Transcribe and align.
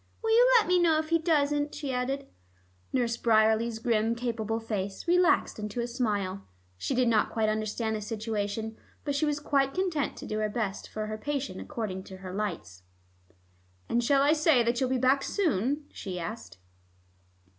"Will 0.23 0.31
you 0.31 0.53
let 0.57 0.67
me 0.67 0.79
know 0.79 0.97
if 0.97 1.09
he 1.09 1.19
doesn't?" 1.19 1.75
she 1.75 1.93
added. 1.93 2.25
Nurse 2.91 3.17
Bryerley's 3.17 3.77
grim 3.77 4.15
capable 4.15 4.59
face 4.59 5.07
relaxed 5.07 5.59
into 5.59 5.79
a 5.79 5.85
smile. 5.85 6.43
She 6.75 6.95
did 6.95 7.07
not 7.07 7.29
quite 7.29 7.49
understand 7.49 7.95
the 7.95 8.01
situation, 8.01 8.77
but 9.03 9.13
she 9.13 9.27
was 9.27 9.39
quite 9.39 9.75
content 9.75 10.17
to 10.17 10.25
do 10.25 10.39
her 10.39 10.49
best 10.49 10.89
for 10.89 11.05
her 11.05 11.19
patient 11.19 11.61
according 11.61 12.01
to 12.05 12.17
her 12.17 12.33
lights. 12.33 12.81
"And 13.87 14.03
shall 14.03 14.23
I 14.23 14.33
say 14.33 14.63
that 14.63 14.79
you'll 14.81 14.89
be 14.89 14.97
back 14.97 15.21
soon?" 15.21 15.85
she 15.91 16.19
asked. 16.19 16.57